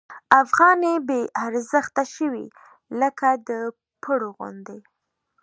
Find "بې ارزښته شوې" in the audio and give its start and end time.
1.07-2.45